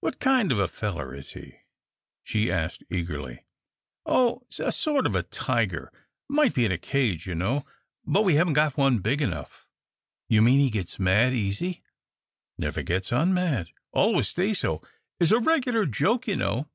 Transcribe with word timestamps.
"What 0.00 0.18
kind 0.18 0.50
of 0.50 0.58
a 0.58 0.66
feller 0.66 1.14
is 1.14 1.34
he?" 1.34 1.58
she 2.24 2.50
asked, 2.50 2.82
eagerly. 2.90 3.44
"Oh, 4.04 4.44
a 4.58 4.72
sort 4.72 5.06
of 5.06 5.30
tiger 5.30 5.92
might 6.28 6.54
be 6.54 6.64
in 6.64 6.72
a 6.72 6.76
cage, 6.76 7.24
you 7.28 7.36
know, 7.36 7.64
but 8.04 8.22
we 8.22 8.34
haven't 8.34 8.54
got 8.54 8.76
one 8.76 8.98
big 8.98 9.22
enough." 9.22 9.68
"You 10.28 10.42
mean 10.42 10.58
he 10.58 10.70
gets 10.70 10.98
mad 10.98 11.34
easy?" 11.34 11.84
"Never 12.58 12.82
gets 12.82 13.12
un 13.12 13.32
mad. 13.32 13.68
Always 13.92 14.26
stays 14.26 14.58
so. 14.58 14.82
Is 15.20 15.30
a 15.30 15.38
regular 15.38 15.86
joke, 15.86 16.26
you 16.26 16.34
know. 16.34 16.68